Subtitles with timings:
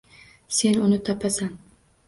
[0.59, 1.55] Sen uni topasan.